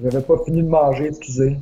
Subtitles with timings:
[0.00, 1.56] J'avais pas fini de manger, excusez.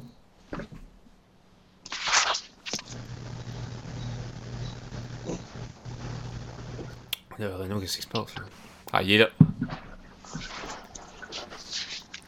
[7.39, 8.35] Là, Renaud, qu'est-ce qui se passe?
[8.37, 8.43] là?
[8.93, 9.29] Ah, il est là.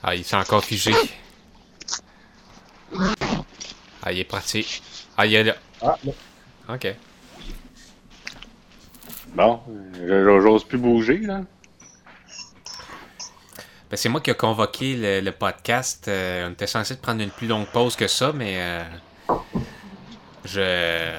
[0.03, 0.93] Ah, il s'est encore figé.
[4.03, 4.83] Ah, il est parti.
[5.17, 5.57] Ah, il est là.
[5.81, 6.13] Ah, là.
[6.75, 6.95] Ok.
[9.39, 9.61] Bon,
[9.95, 11.43] j'ose plus bouger, là.
[13.89, 16.09] Ben, c'est moi qui ai convoqué le, le podcast.
[16.09, 18.83] Euh, on était censé prendre une plus longue pause que ça, mais euh,
[20.45, 21.15] je.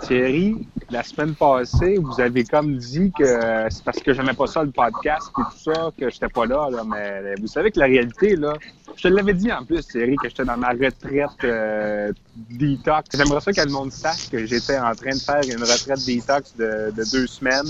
[0.00, 0.56] Thierry,
[0.90, 4.70] la semaine passée, vous avez comme dit que c'est parce que j'aimais pas ça le
[4.70, 8.36] podcast et tout ça, que j'étais pas là, là, mais vous savez que la réalité,
[8.36, 8.54] là,
[8.96, 12.12] je te l'avais dit en plus, Thierry, que j'étais dans ma retraite euh,
[12.50, 13.16] detox.
[13.16, 16.56] J'aimerais ça que le monde sache que j'étais en train de faire une retraite detox
[16.56, 17.66] de, de deux semaines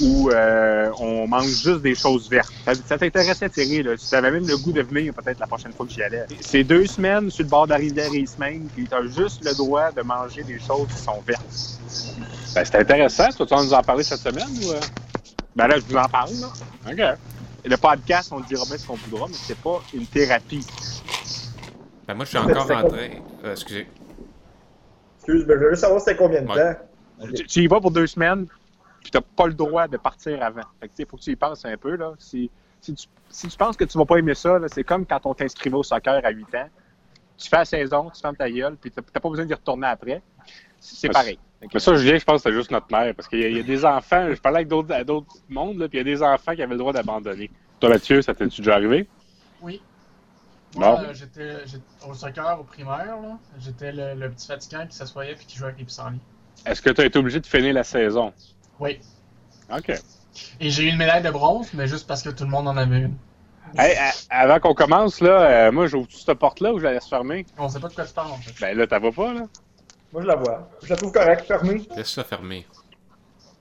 [0.00, 2.52] où euh, on mange juste des choses vertes.
[2.64, 3.92] Ça, ça t'intéressait, Thierry, là?
[3.96, 6.26] Tu avais même le goût de venir peut-être la prochaine fois que j'y allais.
[6.40, 9.90] C'est deux semaines sur le bord de la rivière Eastmain, puis t'as juste le droit
[9.92, 11.44] de manger des choses qui sont vertes.
[12.54, 13.28] Ben, c'est intéressant.
[13.36, 14.72] Toi, tu vas nous en parler cette semaine ou.
[14.72, 14.80] euh?
[15.56, 16.48] Ben là, je vous en parle, là.
[16.90, 17.18] OK.
[17.64, 20.64] Le podcast, on le dira bien ce qu'on voudra, mais c'est pas une thérapie.
[22.06, 23.08] Ben, moi, je suis encore en train.
[23.44, 23.86] euh, excusez.
[25.18, 26.56] Excuse, mais je veux juste savoir c'était combien de Ouais.
[26.74, 26.80] temps.
[27.34, 28.46] Tu, tu y vas pour deux semaines,
[29.10, 30.60] puis t'as pas le droit de partir avant.
[30.80, 32.12] Fait que, tu sais, faut que tu y penses un peu, là.
[32.18, 35.06] Si, si, tu, si tu penses que tu vas pas aimer ça, là, c'est comme
[35.06, 36.68] quand on t'inscrivait au soccer à 8 ans.
[37.38, 40.20] Tu fais la saison, tu fermes ta gueule, puis t'as pas besoin d'y retourner après.
[40.78, 41.38] C'est pareil.
[41.72, 43.14] Mais ça, Julien, je pense que c'était juste notre mère.
[43.14, 45.34] Parce qu'il y, a- il y a des enfants, je parlais avec d'autres à d'autres
[45.48, 47.50] mondes, là, puis il y a des enfants qui avaient le droit d'abandonner.
[47.80, 49.08] Toi, Mathieu, ça t'es-tu déjà arrivé?
[49.62, 49.80] Oui.
[50.74, 50.80] Bon.
[50.80, 51.54] Moi, euh, j'étais
[52.06, 53.38] au soccer au primaire, là.
[53.58, 56.20] J'étais le, le petit fatigant qui s'assoyait puis qui jouait avec les pissenlits.
[56.66, 58.32] Est-ce que tu as été obligé de finir la saison?
[58.80, 59.00] Oui.
[59.74, 59.90] OK.
[60.60, 62.76] Et j'ai eu une médaille de bronze, mais juste parce que tout le monde en
[62.76, 63.14] avait une.
[63.76, 64.12] Hey, à-
[64.42, 67.44] avant qu'on commence, là, euh, moi, j'ouvre cette porte-là ou je la laisse fermer?
[67.58, 68.54] On sait pas de quoi tu parles, en fait.
[68.60, 69.42] Ben là, t'as vas pas, là?
[70.12, 70.70] Moi, je la vois.
[70.82, 71.82] Je la trouve correcte, fermée.
[71.94, 72.66] Laisse-la fermer.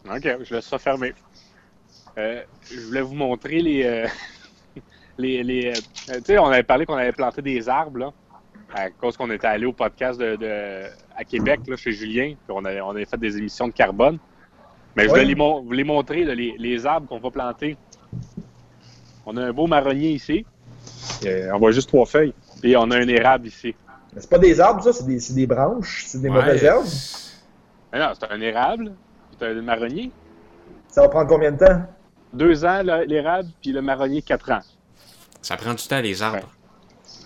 [0.09, 1.13] OK, je laisse ça fermer.
[2.17, 3.83] Euh, je voulais vous montrer les...
[3.83, 4.07] euh,
[5.17, 8.13] les, les euh, tu sais, on avait parlé qu'on avait planté des arbres, là,
[8.73, 10.85] à cause qu'on était allé au podcast de, de-
[11.17, 14.19] à Québec, là, chez Julien, puis on avait, on avait fait des émissions de carbone.
[14.97, 17.77] Mais je les mon- vous les montrer, là, les, les arbres qu'on va planter.
[19.25, 20.45] On a un beau marronnier ici.
[21.53, 22.33] On voit juste trois feuilles.
[22.63, 23.75] Et on a un érable ici.
[24.13, 26.63] Mais c'est pas des arbres, ça, c'est des, c'est des branches, c'est des Ouais, mauvaises
[26.63, 26.85] herbes.
[27.93, 28.93] Mais non, c'est un érable,
[29.37, 30.11] t'as un marronnier.
[30.87, 31.81] Ça va prendre combien de temps?
[32.33, 34.61] Deux ans, l'érable, puis le marronnier, quatre ans.
[35.41, 36.49] Ça prend du temps, les arbres.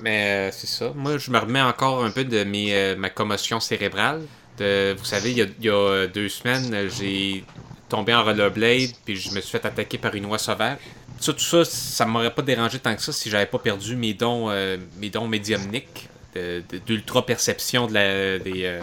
[0.02, 0.92] Mais euh, c'est ça.
[0.96, 4.22] Moi, je me remets encore un peu de mes, euh, ma commotion cérébrale.
[4.62, 7.44] De, vous savez, il y a, euh, deux semaines, euh, j'ai
[7.90, 10.78] tombé en rollerblade, puis je me suis fait attaquer par une oie sauvage.
[11.20, 14.14] Ça, tout ça, ça m'aurait pas dérangé tant que ça si j'avais pas perdu mes
[14.14, 16.08] dons, euh, mes dons médiumniques,
[16.86, 18.64] d'ultra-perception de la, des...
[18.64, 18.82] euh,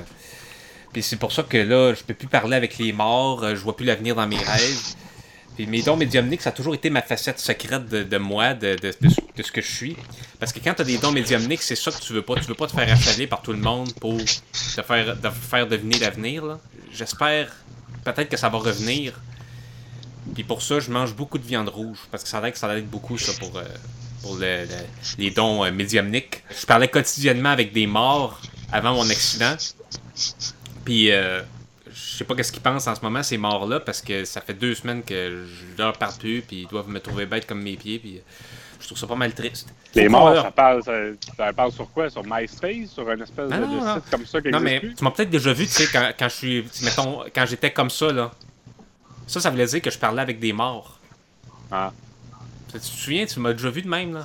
[0.92, 3.60] Puis c'est pour ça que là, je peux plus parler avec les morts, euh, je
[3.60, 4.94] vois plus l'avenir dans mes rêves.
[5.58, 9.50] Puis mes dons médiumniques, ça a toujours été ma facette secrète de, moi, de, ce-
[9.50, 9.96] que je suis.
[10.38, 12.36] Parce que quand tu as des dons médiumniques, c'est ça que tu veux pas.
[12.36, 16.58] Tu veux pas te faire achaler par tout le monde pour te faire, deviner l'avenir.
[16.92, 17.50] J'espère
[18.04, 19.20] peut-être que ça va revenir.
[20.32, 21.98] Puis pour ça, je mange beaucoup de viande rouge.
[22.12, 23.64] Parce que ça a l'air que ça aide beaucoup, ça, pour, euh,
[24.22, 24.68] pour le- le-
[25.18, 26.44] les dons euh, médiumniques.
[26.56, 28.40] Je parlais quotidiennement avec des morts
[28.70, 29.56] avant mon accident.
[30.84, 31.42] Puis euh,
[31.98, 34.74] sais pas qu'est-ce qu'ils pensent en ce moment, ces morts-là, parce que ça fait deux
[34.74, 37.98] semaines que je leur parle plus, puis ils doivent me trouver bête comme mes pieds,
[37.98, 38.20] puis euh,
[38.80, 39.72] je trouve ça pas mal triste.
[39.94, 40.92] Les morts, ça parle, ça,
[41.36, 42.08] ça parle sur quoi?
[42.10, 42.90] Sur MySpace?
[42.90, 43.94] Sur un espèce de, Non, de non.
[43.96, 44.94] site comme ça Non, mais plus?
[44.94, 46.64] tu m'as peut-être déjà vu, tu sais, quand, quand je suis.
[46.82, 48.30] Mettons, quand j'étais comme ça, là.
[49.26, 50.98] Ça, ça voulait dire que je parlais avec des morts.
[51.70, 51.92] Ah.
[52.72, 54.24] Tu te souviens, tu m'as déjà vu de même, là.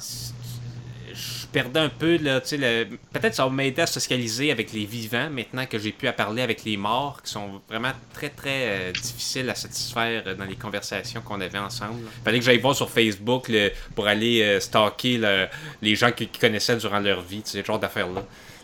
[1.54, 5.30] Perdais un peu, là, tu sais, peut-être ça va m'aider à socialiser avec les vivants
[5.30, 8.92] maintenant que j'ai pu à parler avec les morts, qui sont vraiment très, très euh,
[8.92, 12.04] difficiles à satisfaire euh, dans les conversations qu'on avait ensemble.
[12.06, 12.10] là.
[12.26, 13.52] Fallait que j'aille voir sur Facebook
[13.96, 15.48] pour aller euh, stalker le-
[15.82, 18.24] les gens qui, qui connaissaient durant leur vie, tu sais, ce genre d'affaires-là.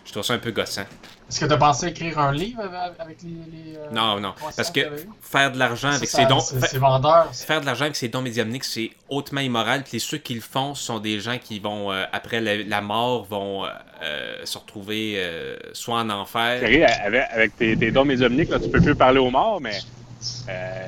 [0.09, 0.81] Je trouve ça un peu gossant.
[1.29, 2.61] Est-ce que t'as pensé écrire un livre
[2.99, 3.29] avec- les.
[3.29, 4.33] les, euh, Non, non.
[4.57, 4.81] Parce que
[5.21, 6.39] faire de l'argent avec ses dons.
[6.39, 7.27] c'est- vendeur.
[7.31, 9.83] Faire de l'argent avec ses dons médiumniques, c'est hautement immoral.
[9.83, 13.25] Puis ceux qui le font sont des gens qui vont, euh, après la, la mort,
[13.25, 13.65] vont
[14.01, 16.57] euh, se retrouver euh, soit en enfer.
[16.57, 19.77] Thierry, avec, avec tes, tes dons médiumniques, là, tu peux plus parler aux morts, mais
[20.49, 20.87] euh,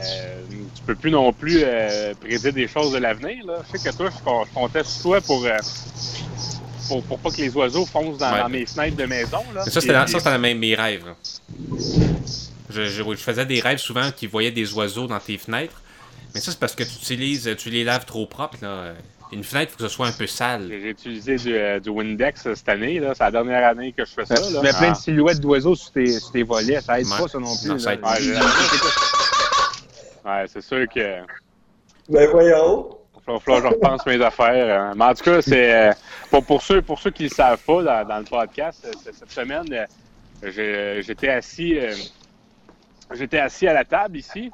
[0.75, 3.45] tu peux plus non plus euh, prédire des choses de l'avenir.
[3.45, 3.57] là.
[3.71, 5.55] Je sais que toi, je, com- je comptais sur toi pour, euh,
[6.91, 8.39] pour, pour pas que les oiseaux foncent dans, Ouais.
[8.39, 9.43] dans mes fenêtres de maison.
[9.55, 9.63] Là.
[9.65, 11.05] Ça, c'était dans, dans mes, mes rêves.
[12.69, 15.81] Je, je- je faisais des rêves souvent qui voyaient des oiseaux dans tes fenêtres.
[16.33, 18.57] Mais ça, c'est parce que tu utilises, tu les laves trop propres.
[18.61, 18.93] Là.
[19.33, 20.67] Une fenêtre, il faut que ce soit un peu sale.
[20.69, 22.99] J'ai utilisé du, euh, du Windex euh, cette année.
[22.99, 23.13] là.
[23.15, 24.35] C'est la dernière année que je fais ça.
[24.35, 24.61] Tu Là.
[24.61, 24.91] mets plein Ah.
[24.91, 26.81] de silhouettes d'oiseaux sur tes, sur tes volets.
[26.81, 27.17] Ça aide Ouais.
[27.17, 27.69] pas, ça non plus.
[27.69, 27.93] Non, ça là.
[27.95, 28.13] aide pas.
[28.13, 28.33] Ouais, j'ai-
[30.29, 31.21] Ouais, c'est sûr que.
[32.09, 32.89] Ben voyons.
[33.27, 34.81] Je repense mes affaires.
[34.81, 34.93] hein.
[34.95, 35.93] Mais en tout cas, c'est euh,
[36.29, 39.31] pour, pour ceux pour ceux qui ne le savent pas dans, le podcast, euh, cette
[39.31, 39.65] semaine,
[40.43, 41.77] euh, j'étais assis
[43.13, 44.51] j'étais assis à la table ici,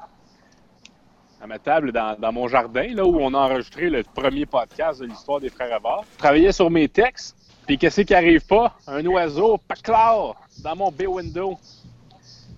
[1.40, 5.06] à ma table dans, mon jardin, là où on a enregistré le premier podcast de
[5.06, 6.04] l'histoire des frères Avard.
[6.14, 7.36] Je travaillais sur mes textes,
[7.66, 8.74] puis qu'est-ce qui arrive pas?
[8.86, 11.58] Un oiseau, paclard, dans mon bay window.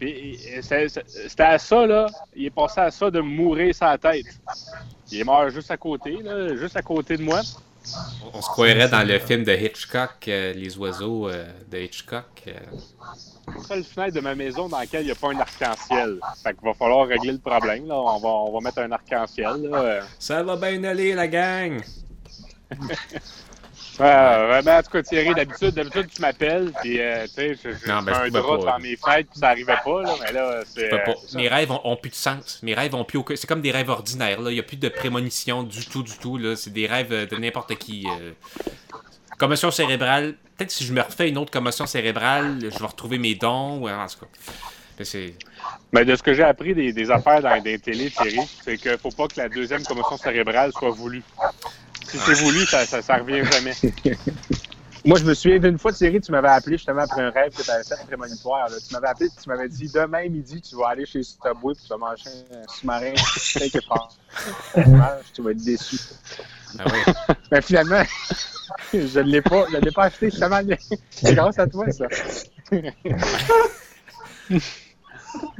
[0.00, 3.98] Puis c'est- c'est- c'était à ça, là, il est passé à ça de mourir sa
[3.98, 4.24] tête.
[5.12, 7.40] Il est mort juste à côté, là, juste à côté de moi.
[8.32, 12.24] On se croirait dans le film de Hitchcock, euh, Les oiseaux euh, de Hitchcock.
[12.46, 12.52] euh.
[13.56, 16.18] La seule fenêtre de ma maison dans laquelle il n'y a pas un arc-en-ciel.
[16.42, 17.86] Fait qu'il va falloir régler le problème.
[17.88, 17.96] Là.
[17.96, 19.62] On, va, on va mettre un arc-en-ciel.
[19.70, 19.78] Là.
[19.78, 21.80] Euh, Ça va bien aller, la gang!
[24.00, 24.06] Ouais,
[24.50, 27.70] ouais, ben, en tout cas, Thierry, d'habitude, d'habitude tu m'appelles, puis euh, tu sais, je,
[27.72, 30.14] je Non, ben, fais je un drap dans mes fenêtres, puis ça arrivait pas, là,
[30.24, 30.92] mais là, c'est...
[30.92, 31.14] Euh.
[31.34, 32.60] Mes rêves ont, ont plus de sens.
[32.62, 33.36] Mes rêves ont plus aucun.
[33.36, 34.40] C'est comme des rêves ordinaires.
[34.40, 34.50] Là.
[34.50, 36.38] Il n'y a plus de prémonition du tout, du tout.
[36.38, 36.56] Là.
[36.56, 38.06] C'est des rêves de n'importe qui.
[38.08, 38.32] euh.
[39.38, 40.34] Commotion cérébrale.
[40.56, 43.80] Peut-être si je me refais une autre commotion cérébrale, je vais retrouver mes dons.
[43.80, 44.26] ouais, en tout cas.
[44.98, 45.34] Mais.
[45.92, 48.98] Mais de ce que j'ai appris des, des affaires dans des télés, Thierry, c'est qu'il
[48.98, 51.22] faut pas que la deuxième commotion cérébrale soit voulue.
[52.10, 53.74] Si c'est voulu, ça, ça, ça revient jamais.
[55.04, 57.62] Moi, je me souviens d'une fois, Thierry, tu m'avais appelé justement après un rêve que
[57.62, 58.68] tu avais fait prémonitoire.
[58.68, 58.76] là.
[58.86, 61.84] Tu m'avais appelé et tu m'avais dit demain midi, tu vas aller chez Subway puis
[61.84, 63.14] tu vas manger un sous-marin
[63.54, 64.10] quelque part.
[65.32, 65.96] tu vas être déçu.
[66.78, 67.14] Ah ouais.
[67.50, 68.02] Mais finalement,
[68.92, 70.60] je ne l'ai pas, je l'ai pas acheté justement.
[71.10, 72.06] C'est grâce à toi, ça.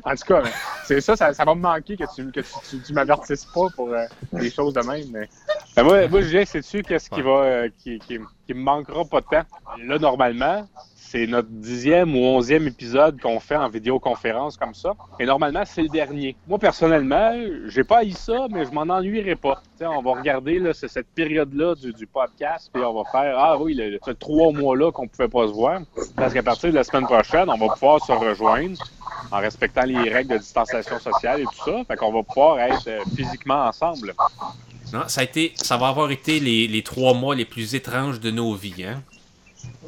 [0.05, 0.43] En tout cas,
[0.85, 3.69] c'est ça, ça, ça va me manquer que tu, que tu, tu, tu m'avertisses pas
[3.75, 5.09] pour euh, des choses de même.
[5.13, 5.29] Mais...
[5.77, 9.21] Ben, moi, moi, Julien, sais-tu qu'est-ce qui va, euh, qui, qui, qui me manquera pas
[9.21, 9.45] de temps?
[9.79, 10.67] Là, normalement,
[11.11, 14.95] c'est notre dixième ou onzième épisode qu'on fait en vidéoconférence comme ça.
[15.19, 16.37] Et normalement, c'est le dernier.
[16.47, 17.33] Moi, personnellement,
[17.67, 19.57] j'ai pas haï ça, mais je m'en ennuierai pas.
[19.73, 23.11] Tu sais, on va regarder là, c'est cette période-là du, du podcast, puis on va
[23.11, 25.81] faire Ah oui, le, ce trois mois-là qu'on pouvait pas se voir.
[26.17, 28.77] Parce qu'à partir de la semaine prochaine, on va pouvoir se rejoindre
[29.33, 31.85] en respectant les règles de distanciation sociale et tout ça.
[31.89, 34.15] Fait qu'on va pouvoir être euh, physiquement ensemble.
[34.93, 35.53] Non, ça a été.
[35.57, 39.03] Ça va avoir été les, les trois mois les plus étranges de nos vies, hein.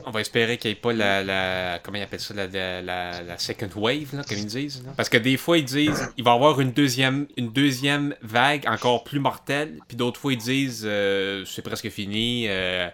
[0.04, 3.22] On va espérer qu'il n'y ait pas la, la- Comment ils appellent ça la, la,
[3.22, 4.82] la- second wave, là, comme ils disent.
[4.84, 4.92] là.
[4.96, 8.64] Parce que des fois, ils disent il va y avoir une deuxième, une deuxième vague
[8.66, 9.78] encore plus mortelle.
[9.88, 12.46] Puis d'autres fois, ils disent euh, c'est presque fini.
[12.48, 12.88] euh,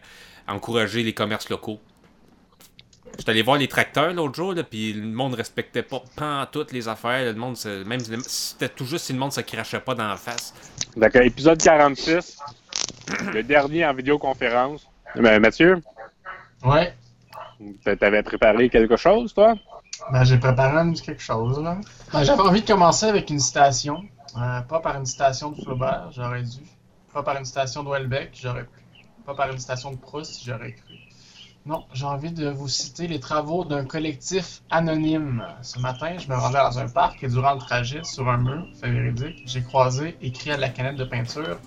[0.46, 1.78] encourager les commerces locaux.
[3.18, 6.70] J'étais allé voir les tracteurs l'autre jour, là, puis le monde respectait pas pas toutes
[6.72, 7.24] les affaires.
[7.24, 10.16] Le monde, se- même c'était tout juste si le monde se crachait pas dans la
[10.16, 10.54] face.
[10.96, 12.38] D'accord, épisode 46,
[13.34, 14.86] le dernier en vidéoconférence.
[15.16, 15.82] Ben, Mathieu,
[16.64, 16.94] Ouais.
[17.84, 19.54] t'a- t'avais préparé quelque chose, toi?
[20.12, 21.76] Ben, j'ai préparé un quelque chose, là.
[22.12, 24.04] Ben, j'avais envie de commencer avec une citation.
[24.36, 26.60] Euh, pas par une citation de Flaubert, j'aurais dû.
[27.12, 28.80] Pas par une citation de Houellebecq, j'aurais pu.
[29.26, 30.94] Pas par une citation de Proust, j'aurais cru.
[31.68, 35.44] Non, j'ai envie de vous citer les travaux d'un collectif anonyme.
[35.60, 38.66] Ce matin, je me rendais dans un parc et durant le trajet, sur un mur,
[38.80, 41.58] fait véridique, j'ai croisé, écrit à la canette de peinture,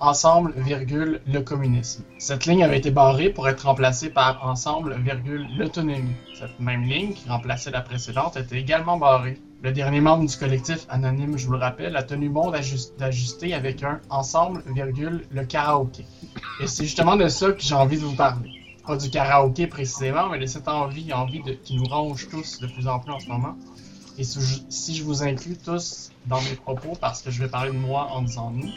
[0.00, 2.02] Ensemble, virgule, le communisme.
[2.16, 6.16] Cette ligne avait été barrée pour être remplacée par Ensemble, virgule, l'autonomie.
[6.32, 9.38] Cette même ligne, qui remplaçait la précédente, était également barrée.
[9.62, 13.52] Le dernier membre du collectif anonyme, je vous le rappelle, a tenu bon d'ajus- d'ajuster
[13.52, 16.06] avec un Ensemble, virgule, le karaoké.
[16.58, 18.61] Et c'est justement de ça que j'ai envie de vous parler.
[18.86, 22.88] Pas du karaoké précisément, mais de cette envie, envie qui nous ronge tous de plus
[22.88, 23.56] en plus en ce moment.
[24.18, 27.48] Et si je, si je vous inclus tous dans mes propos, parce que je vais
[27.48, 28.70] parler de moi en disant nous,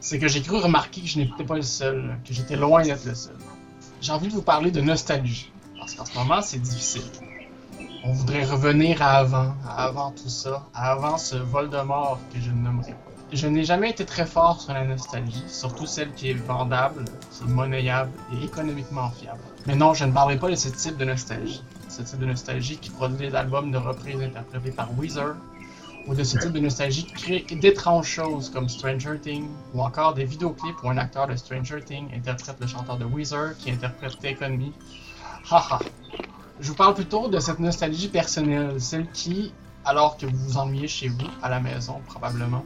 [0.00, 3.04] c'est que j'ai cru remarquer que je n'étais pas le seul, que j'étais loin d'être
[3.04, 3.36] le seul.
[4.00, 7.02] J'ai envie de vous parler de nostalgie, parce qu'en ce moment, c'est difficile.
[8.04, 12.50] On voudrait revenir à avant, à avant tout ça, à avant ce Voldemort que je
[12.50, 13.17] ne nommerai pas.
[13.30, 17.44] Je n'ai jamais été très fort sur la nostalgie, surtout celle qui est vendable, qui
[17.44, 19.40] est monnayable et économiquement fiable.
[19.66, 21.62] Mais non, je ne parlerai pas de ce type de nostalgie.
[21.90, 25.36] Ce type de nostalgie qui produit des albums de reprises interprétés par Weezer,
[26.06, 30.14] ou de ce type de nostalgie qui crée d'étranges choses comme Stranger Things, ou encore
[30.14, 34.18] des vidéoclips où un acteur de Stranger Things interprète le chanteur de Weezer qui interprète
[34.20, 34.72] Take On Me.
[35.50, 35.80] Haha.
[36.60, 39.52] Je vous parle plutôt de cette nostalgie personnelle, celle qui,
[39.84, 42.64] alors que vous vous ennuyez chez vous, à la maison probablement,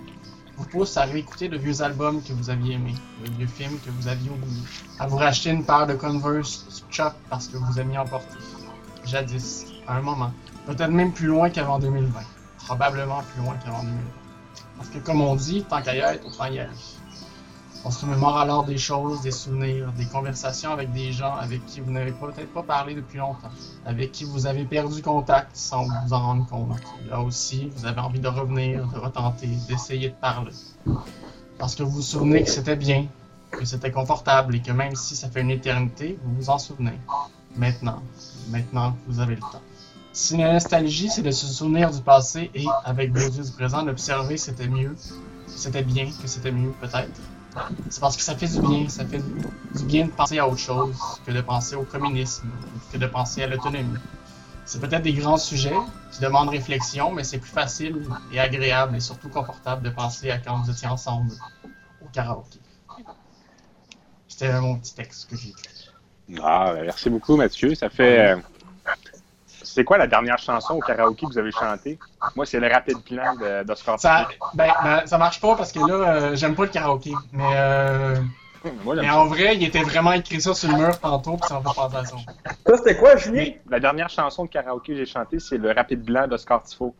[0.57, 2.95] vous pousse à réécouter de vieux albums que vous aviez aimés,
[3.25, 4.63] de vieux films que vous aviez oubliés,
[4.99, 8.39] à vous racheter une paire de Converse Chuck parce que vous aimiez en porter.
[9.05, 10.33] Jadis, à un moment,
[10.67, 12.21] peut-être même plus loin qu'avant 2020.
[12.67, 14.05] probablement plus loin qu'avant minuit.
[14.77, 16.71] Parce que comme on dit, tant être, autant y aller.
[17.85, 21.81] On se remémore alors des choses, des souvenirs, des conversations avec des gens avec qui
[21.81, 23.51] vous n'avez peut-être pas parlé depuis longtemps,
[23.85, 26.81] avec qui vous avez perdu contact sans vous en rendre compte.
[27.11, 30.53] Là aussi, vous avez envie de revenir, de retenter, d'essayer de parler.
[31.59, 33.07] Parce que vous vous souvenez que c'était bien,
[33.51, 37.01] que c'était confortable et que même si ça fait une éternité, vous vous en souvenez.
[37.57, 38.01] Maintenant,
[38.51, 39.61] maintenant que vous avez le temps.
[40.13, 43.83] Si la nostalgie, c'est de se souvenir du passé et, avec vos yeux du présent,
[43.83, 44.95] d'observer c'était mieux,
[45.49, 47.21] c'était bien, que c'était mieux peut-être,
[47.89, 49.23] c'est parce que ça fait du bien, ça fait
[49.75, 52.49] du bien de penser à autre chose que de penser au communisme,
[52.93, 53.99] que de penser à l'autonomie.
[54.65, 55.77] C'est peut-être des grands sujets
[56.13, 57.97] qui demandent réflexion, mais c'est plus facile
[58.33, 61.33] et agréable et surtout confortable de penser à quand vous étiez ensemble
[62.01, 62.61] au karaoké.
[64.29, 65.91] C'était mon petit texte que j'ai écrit.
[66.43, 67.75] Ah, ben, merci beaucoup, Mathieu.
[67.75, 68.31] Ça fait.
[68.31, 68.37] euh,
[69.75, 71.99] C'est quoi la dernière chanson au karaoké que vous avez chantée?
[72.37, 74.45] Moi, c'est le rapide plan de- d'Oscar Ça, Tifo.
[74.53, 77.13] ben, ben, ça marche pas parce que là, euh, j'aime pas le karaoké.
[77.33, 78.17] Mais, euh,
[78.85, 81.55] Moi, mais en vrai, il était vraiment écrit ça sur le mur tantôt, puis ça
[81.61, 82.17] m'a fait penser à ça.
[82.67, 83.47] Ça, c'était quoi, Julien?
[83.71, 86.95] La dernière chanson de karaoké que j'ai chantée, c'est le rapide blanc d'Oscar Tifo.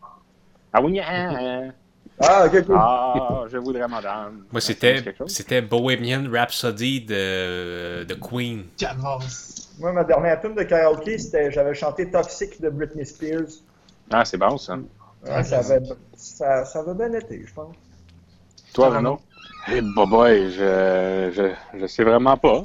[0.73, 1.35] Ah oui, hein,
[1.69, 1.71] Ah,
[2.19, 2.75] ok, cool.
[2.77, 4.45] ah, je voudrais madame.
[4.51, 5.31] Moi, c'était, dit quelque chose?
[5.33, 8.65] c'était Bohemian Rhapsody de, de Queen.
[8.77, 9.71] Calvados.
[9.79, 13.49] Moi, ma dernière tune de karaoké, c'était j'avais chanté Toxic de Britney Spears.
[14.11, 14.77] Ah, c'est bon, ça.
[15.25, 15.79] Ouais, ça, avait,
[16.15, 17.73] ça, ça avait bien été, je pense.
[18.73, 19.19] Toi, Toi, Renaud?
[19.71, 22.61] Eh, bah, boy, je, je, je sais vraiment pas.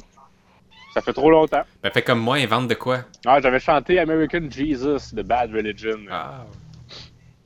[0.93, 1.63] Ça fait trop longtemps.
[1.81, 2.99] Ben, fait comme moi, invente de quoi?
[3.25, 5.99] Ah, j'avais chanté American Jesus de Bad Religion.
[6.11, 6.45] Ah.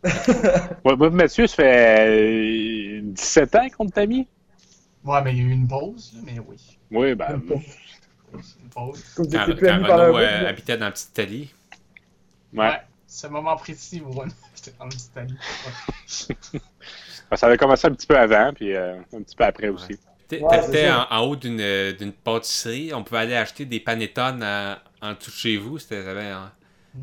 [0.85, 4.27] Moi, moi, Mathieu, ça fait euh, 17 ans qu'on t'a mis?
[5.03, 6.57] Ouais, mais il y a eu une pause, là, mais oui.
[6.91, 7.41] Oui, ben.
[7.49, 7.61] Oui,
[8.41, 9.03] c'est une pause.
[9.15, 11.53] Comme Quand, quand par Renaud euh, habitait dans la petite Italie.
[12.53, 12.81] Ouais.
[13.07, 14.11] Ce moment précis, vous
[14.55, 15.33] J'étais dans le petit ami.
[15.33, 16.35] Ouais.
[17.29, 19.97] Ben, Ça avait commencé un petit peu avant, puis euh, un petit peu après aussi.
[20.27, 22.93] T'é- Ouais, T'étais en, en haut d'une, euh, d'une pâtisserie.
[22.93, 25.77] On pouvait aller acheter des panettone en, en dessous de chez vous.
[25.79, 26.51] C'était, t'avais, un-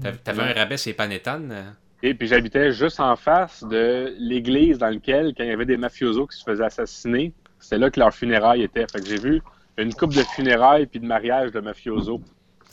[0.02, 1.75] t'avais- t'avais un rabais sur les panettone.
[2.02, 5.76] Et puis j'habitais juste en face de l'église dans laquelle, quand il y avait des
[5.76, 8.87] mafiosos qui se faisaient assassiner, c'était là que leur funérailles était.
[8.90, 9.42] Fait que j'ai vu
[9.76, 12.21] une coupe de funérailles puis de mariage de mafiosos.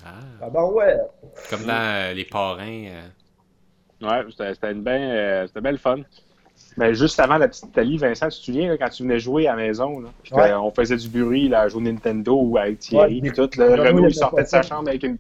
[0.06, 0.10] Ah.
[0.42, 0.96] Ah ben ouais.
[1.50, 2.86] Comme dans euh, les parrains.
[2.88, 3.02] euh.
[4.02, 5.98] Ouais, c'était une ben, euh, c'était bien le fun.
[6.78, 9.48] Ben, juste avant la petite Italie, Vincent, tu te souviens là, quand tu venais jouer
[9.48, 10.52] à la maison, là, puis Ouais.
[10.52, 14.08] qu'on faisait du bruit jouer au Nintendo ou avec Thierry, Ouais, puis tout, le Renaud,
[14.08, 15.18] il sortait de sa chambre avec une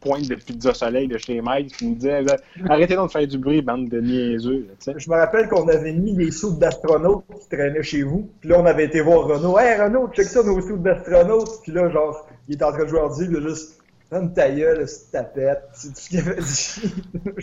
[0.00, 2.24] pointe de pizza soleil de chez Mike, qui nous disait
[2.68, 4.66] arrêtez donc de faire du bruit, bande de niaiseux.
[4.96, 8.30] Je me rappelle qu'on avait mis des sous d'astronautes qui traînaient chez vous.
[8.40, 9.58] Puis là, on avait été voir Renaud.
[9.58, 11.62] Hey Renaud, check ça, nos sous d'astronautes.
[11.62, 13.74] Puis là, genre, il était en train de jouer ordi, puis il a juste.
[14.10, 15.64] Donne ta gueule, si tapette.
[15.74, 16.94] C'est tout ce qu'il avait dit.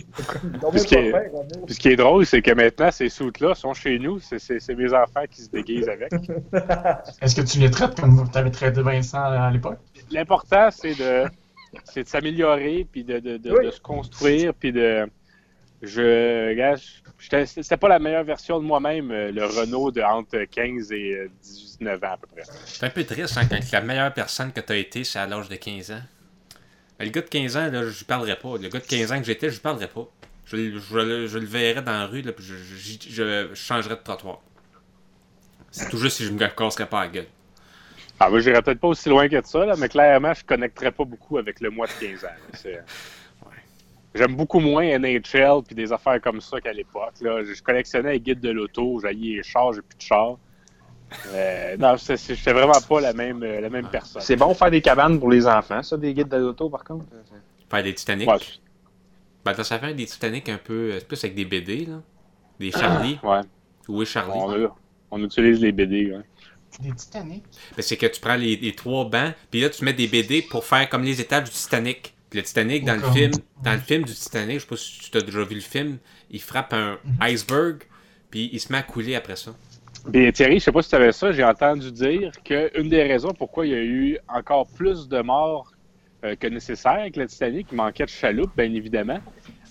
[0.72, 1.64] Puis ce qui est- faire, Renaud.
[1.64, 4.18] Puis ce qui est drôle, c'est que maintenant, ces soutes-là sont chez nous.
[4.18, 6.12] C'est- C'est c'est mes enfants qui se déguisent avec.
[7.22, 9.78] Est-ce que tu les traites comme tu avais traité Vincent à l'époque?
[10.10, 11.28] L'important, c'est de,
[11.84, 13.66] c'est de s'améliorer, puis de, de, de, Oui.
[13.66, 15.06] de se construire, puis de.
[15.82, 16.74] Je.
[17.46, 21.30] C'était pas la meilleure version de moi-même, euh, le Renault de entre 15 et euh,
[21.42, 22.42] 19 ans à peu près.
[22.64, 25.48] C'est un peu triste hein, quand la meilleure personne que t'as été, c'est à l'âge
[25.48, 26.00] de 15 ans.
[26.98, 28.56] Le gars de 15 ans, là, je lui parlerais pas.
[28.56, 30.06] Le gars de 15 ans que j'étais, je lui parlerais pas.
[30.46, 33.48] Je, le- je le- je le verrais dans la rue, là, puis je, je, je-
[33.50, 34.40] je changerais de trottoir.
[35.70, 37.26] C'est tout juste si je me casserais pas la gueule.
[38.18, 41.04] Ah, moi, j'irais peut-être pas aussi loin que ça, là, mais clairement, je connecterais pas
[41.04, 42.28] beaucoup avec le mois de 15 ans.
[42.54, 42.82] C'est-
[44.14, 47.12] J'aime beaucoup moins NHL puis des affaires comme ça qu'à l'époque.
[47.20, 47.44] là.
[47.44, 50.38] Je collectionnais les guides de l'auto, j'allais les chars, j'ai plus de chars.
[51.34, 54.22] Euh, non, j'étais vraiment pas la même, euh, la même personne.
[54.22, 57.04] C'est bon faire des cabanes pour les enfants, ça, des guides de l'auto, par contre?
[57.70, 58.28] Faire des Titanic?
[58.28, 58.38] Ouais,
[59.44, 60.92] Ben, ça fait des Titanic un peu.
[60.98, 62.00] C'est plus avec des BD, là.
[62.58, 63.18] Des Charlie.
[63.22, 63.40] ouais.
[63.88, 64.66] Où est Charlie?
[65.10, 66.10] On utilise les BD.
[66.12, 66.24] ouais.
[66.80, 67.42] Des Titanic?
[67.76, 70.42] Ben, c'est que tu prends les, les trois bancs, puis là, tu mets des BD
[70.42, 72.14] pour faire comme les étages du Titanic.
[72.28, 75.10] Puis le Titanic, dans le film, dans le film du Titanic, je sais pas si
[75.10, 75.98] tu as déjà vu le film,
[76.30, 77.84] il frappe un iceberg,
[78.30, 79.52] puis il se met à couler après ça.
[80.08, 83.32] Bien, Thierry, je sais pas si tu savais ça, j'ai entendu dire qu'une des raisons
[83.32, 85.72] pourquoi il y a eu encore plus de morts
[86.24, 89.18] euh, que nécessaire avec le Titanic, il manquait de chaloupe, bien évidemment.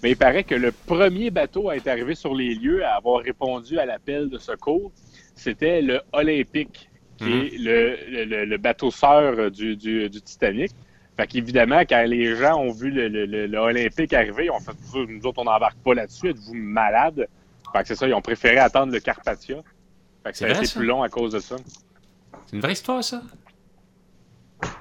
[0.04, 3.22] Mais il paraît que le premier bateau à être arrivé sur les lieux, à avoir
[3.22, 4.92] répondu à l'appel de secours,
[5.36, 7.42] c'était le Olympique, qui Mhm.
[7.44, 10.72] est le, le- le- bateau sœur du, du, du Titanic.
[11.18, 14.74] Fait qu'évidemment, quand les gens ont vu le, le- le- Olympique arriver, ils ont fait
[15.08, 17.28] nous autres, on n'embarque pas là-dessus, êtes-vous malades?
[17.72, 19.58] Fait que c'est ça, ils ont préféré attendre le Carpathia.
[20.24, 20.80] Fait que C'est ça a vrai, été ça?
[20.80, 21.56] plus long à cause de ça.
[22.48, 23.22] C'est une vraie histoire, ça?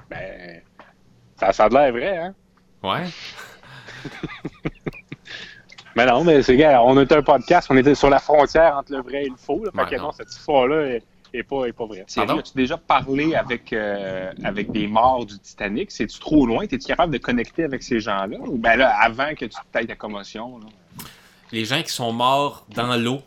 [0.09, 0.61] Ben,
[1.39, 2.35] ça, ça a l'air vrai, hein?
[2.83, 3.05] Ouais.
[5.95, 8.91] Mais non, mais c'est gars, on était un podcast, on était sur la frontière entre
[8.91, 9.63] le vrai et le faux.
[9.63, 10.03] Là, fait Ouais, que non.
[10.03, 10.99] non, cette histoire-là
[11.37, 12.39] est, pas, est pas Pardon?
[12.39, 15.91] as-tu déjà parlé avec, euh, avec des morts du Titanic?
[15.91, 16.63] C'est-tu trop loin?
[16.63, 18.37] Es-tu capable de connecter avec ces gens-là?
[18.39, 20.59] Ou ben là, avant que tu te ta commotion?
[20.59, 20.67] Là?
[21.51, 23.21] Les gens qui sont morts dans l'eau,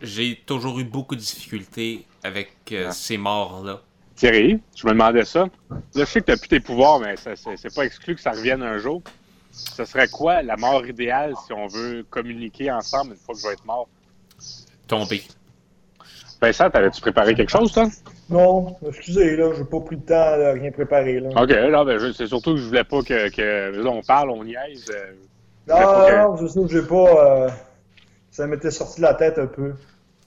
[0.00, 2.92] j'ai toujours eu beaucoup de difficultés avec euh, Ouais.
[2.92, 3.80] ces morts-là.
[4.16, 5.46] Thierry, je me demandais ça.
[5.70, 8.62] Là, je sais que tu plus tes pouvoirs, mais c'est pas exclu que ça revienne
[8.62, 9.02] un jour.
[9.50, 13.46] Ce serait quoi la mort idéale si on veut communiquer ensemble une fois que je
[13.46, 13.88] vais être mort?
[14.86, 15.22] Tomber.
[16.42, 17.86] Vincent, t'avais-tu préparé quelque chose, toi?
[18.28, 21.28] Non, excusez, là, j'ai pas pris le temps de rien préparer, là.
[21.40, 24.30] OK, non, ben, je- c'est surtout que je voulais pas que, que là, on parle,
[24.30, 24.90] on niaise.
[24.92, 25.12] euh,
[25.68, 25.76] Non,
[26.30, 26.94] non, c'est ça que j'ai pas.
[27.44, 27.48] euh,
[28.32, 29.72] ça m'était sorti de la tête un peu.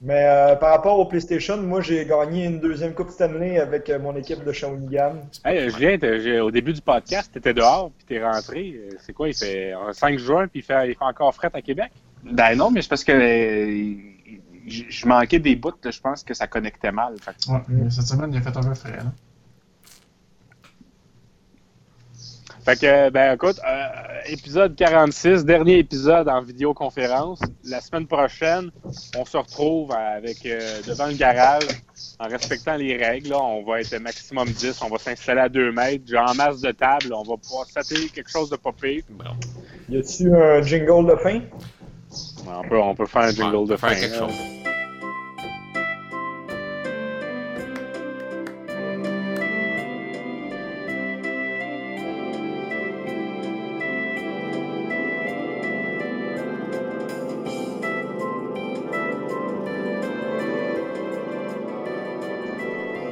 [0.00, 3.98] Mais euh, par rapport au PlayStation, moi j'ai gagné une deuxième Coupe Stanley avec euh,
[3.98, 5.14] mon équipe de Shawinigan.
[5.44, 5.96] Hey, Julien,
[6.42, 8.78] au début du podcast, t'étais dehors, puis t'es rentré.
[9.00, 11.62] C'est quoi, il fait un 5 juin, puis il fait, il fait encore fret à
[11.62, 11.90] Québec?
[12.24, 13.94] Ben non, mais c'est parce que euh,
[14.66, 15.72] je je manquais des bouts.
[15.82, 15.90] là.
[15.90, 17.16] Je pense que ça connectait mal.
[17.20, 18.96] Fait Ouais, cette semaine, il a fait un peu frais.
[18.96, 19.12] Là.
[22.66, 23.86] Fait que, ben écoute, euh,
[24.26, 27.38] épisode 46, dernier épisode en vidéoconférence.
[27.62, 28.72] La semaine prochaine,
[29.16, 31.62] on se retrouve avec euh, devant le garage
[32.18, 33.28] en respectant les règles.
[33.28, 33.38] là.
[33.40, 36.06] on va être maximum 10, on va s'installer à 2 mètres.
[36.08, 39.04] J'ai en masse de table, on va pouvoir s'atteler quelque chose de popé.
[39.10, 39.24] Bon.
[39.88, 41.40] Y a-tu un jingle de fin?
[42.46, 43.96] On peut, on peut faire un jingle Ouais, de faire fin.
[43.96, 44.34] quelque chose.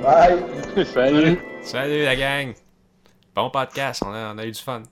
[0.02, 0.84] Bye!
[0.92, 1.38] Salut!
[1.62, 2.54] Salut la gang!
[3.34, 4.82] Bon podcast, on a, on a eu du fun.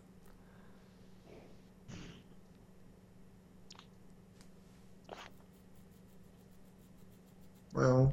[7.74, 8.08] Ouais, ouais.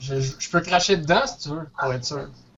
[0.00, 2.30] Je, je- je peux cracher dedans si tu veux, pour être sûr.